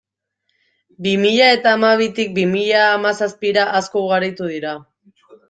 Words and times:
Bi 1.05 1.11
mila 1.23 1.49
eta 1.57 1.73
hamabitik 1.75 2.33
bi 2.39 2.47
mila 2.55 2.81
hamazazpira, 2.87 3.67
asko 3.83 4.05
ugaritu 4.09 4.51
dira. 4.57 4.75